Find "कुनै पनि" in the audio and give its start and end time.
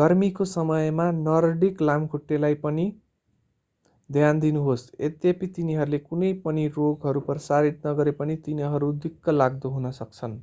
6.04-6.68